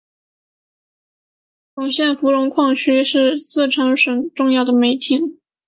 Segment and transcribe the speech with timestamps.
[1.75, 5.37] 珙县芙蓉矿区是四川省重要的煤田。